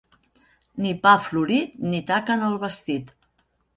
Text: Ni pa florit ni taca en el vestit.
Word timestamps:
Ni 0.85 0.93
pa 1.03 1.11
florit 1.27 1.77
ni 1.91 1.99
taca 2.11 2.39
en 2.39 2.47
el 2.49 2.59
vestit. 2.65 3.15